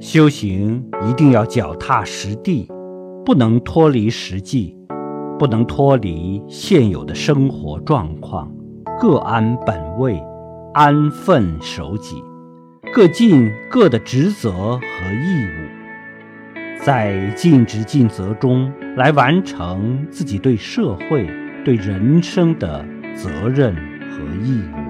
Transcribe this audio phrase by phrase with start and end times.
[0.00, 2.68] 修行一定要脚踏实地
[3.24, 4.76] 不能脱离实际
[5.38, 8.52] 不能脱离现有的生活状况
[9.00, 10.20] 各安本位
[10.72, 12.22] 安分守己
[12.92, 15.68] 各尽各的职责和义务。
[16.80, 21.28] 在尽职尽责中来完成自己对社会
[21.64, 22.84] 对人生的
[23.14, 23.74] 责任
[24.10, 24.87] 和义务。